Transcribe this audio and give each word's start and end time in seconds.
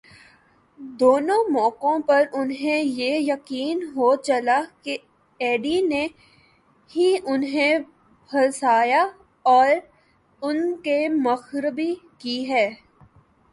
دونوں 0.99 1.43
موقعوں 1.49 1.99
پر 1.99 2.23
انھیں 2.33 2.83
یہ 2.83 3.17
یقین 3.23 3.83
ہو 3.95 4.15
چلا 4.23 4.59
کہ 4.83 4.97
ایڈی 5.39 5.81
نے 5.81 6.03
ہی 6.89 7.15
انھیں 7.25 7.79
پھنسایا 8.29 9.05
اور 9.45 9.69
ان 10.41 10.59
کی 10.81 11.07
مخبری 11.19 11.93
کی 12.17 12.39
ہے۔ 12.49 12.69